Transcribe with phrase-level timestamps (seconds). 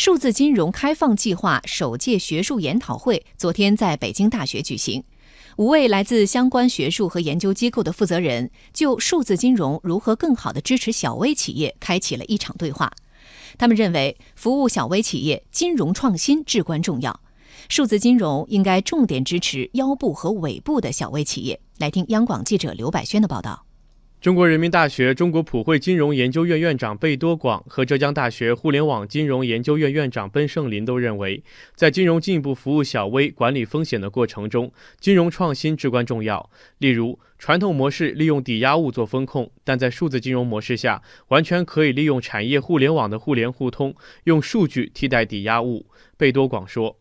[0.00, 5.04] 数字金融开放计划首届学术研讨会昨天在北京大学举行，
[5.58, 12.90] 五位来自相关学术和研究机构的负责人就数字金融如何更好地支持小微企业开启了一场对话。
[13.58, 17.20] 他们认为，服务小微企业，金融创新至关重要，
[17.68, 21.60] 数字金融应该重点支持腰部和尾部的小微企业。
[21.76, 23.66] 来听央广记者刘百轩的报道。
[24.20, 31.42] 中国人民大学中国普惠金融研究院院长贝多广和浙江大学互联网金融研究院院长奔胜林都认为，
[31.74, 36.50] 在金融进一步服务小微、管理风险的过程中，金融创新至关重要。
[36.76, 43.94] 例如，传统模式利用抵押物做风控，但在数字金融模式下，完全可以利用产业互联网的互联互通，
[44.24, 45.86] 用数据替代抵押物。
[46.18, 46.98] 贝多广说。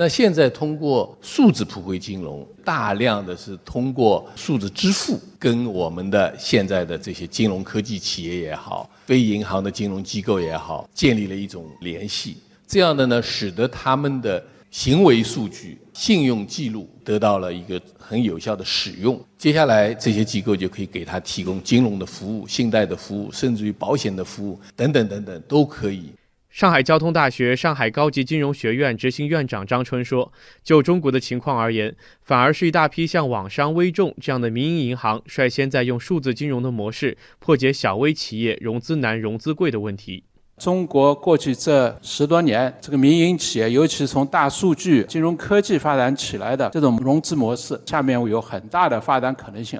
[0.00, 12.36] 那现在通过数字普惠金融，大量的是通过数字支付，跟我们的现在的这些金融科技企业也好，非银行的金融机构也好，建立了一种联系。
[12.64, 19.20] 这样的呢，使得他们的行为数据、信用记录得到了一个很有效的使用。
[19.36, 26.12] 接下来，这些机构就可以给他提供金融的服务、信贷的服务，甚至于保险的服务等等等等，都可以。
[26.50, 30.32] 上海交通大学上海高级金融学院执行院长张春说
[30.64, 40.24] ：“就中国的情况而言，反而是一大批像网商、微众这样的民营银行率先在用数字金融的模式破解小微企业融资难、融资贵的问题。
[40.56, 49.78] 中国过去这十多年，这个民营企业，尤其是从大数据、金融科技发展起来的这种融资模式，下面有很大的发展可能性。”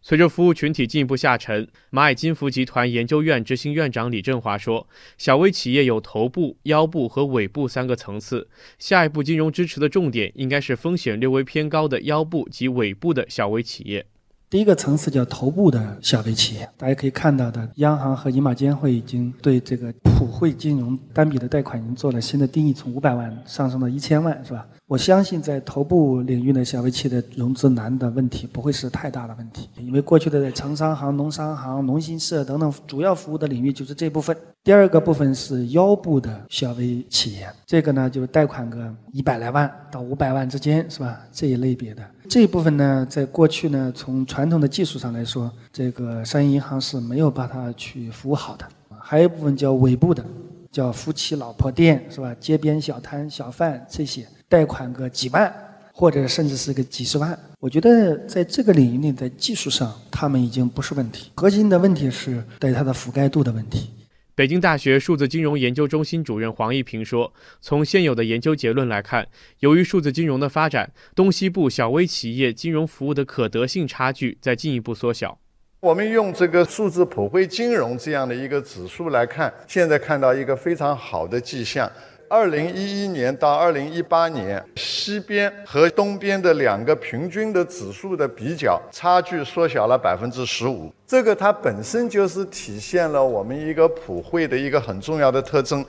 [0.00, 4.86] 随着服务群体进一步下沉，蚂蚁金服集团研究院执行院长李振华说
[5.18, 14.06] ：“小微企业有头部、腰部和尾部三个层次，下一步金融支持的重点应该是风险略微偏高的腰部及尾部的小微企业。
[14.48, 34.34] 第一个层次叫头部的小微企业，大家可以看到的，央行和银保监会已经对这个普惠金融单笔的贷款已经做了新的定义，从五百万上升到一千万，是吧？”我相信，在头部领域的小微企业的融资难的问题不会是太大的问题，因为过去的在城商行、农商行、农信社等等主要服务的领域就是这部分。
[34.64, 41.20] 第二个部分是腰部的小微企业，这个呢就是贷款个一百来万到五百万之间，是吧？
[41.30, 48.66] 这一类别的这一部分呢，在过去呢，从传统的技术上来说，这个商业银行是没有把它去服务好的。
[48.98, 50.24] 还有一部分叫尾部的，
[50.70, 52.34] 叫夫妻老婆店，是吧？
[52.40, 54.26] 街边小摊小贩这些。
[54.48, 55.52] 贷款个几万，
[55.92, 61.30] 或者甚至是个几十万，我觉得在这个领域内，在技术上，他们已经不是问题。
[61.34, 63.90] 核心的问题是对它的覆盖度的问题。
[64.34, 69.26] 北京大学数字金融研究中心主任黄一平说：“从现有的研究结论来看，
[69.58, 75.38] 由于数字金融的发展，东西部小微企业金融服务的可得性差距在进一步缩小。
[75.80, 81.88] 我们用这个数字普惠金融这样的一个指数来看，现在看到一个非常好的迹象。”
[82.28, 90.92] 二零一一年到二零一八年，西边和东边的两个平均的指数的比较，差距缩小了百分之十五。
[91.06, 95.82] 这个它本身就是体现了我们一个普惠的一个很重要的特征。